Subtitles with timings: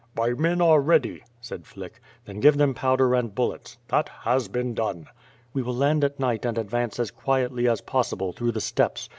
[0.15, 2.01] "My men are ready," said Flick.
[2.27, 5.05] ^Then give them powder and bullets." "That has been done.''
[5.53, 9.09] "We will land at night and advance as quietly as possible through the steppes.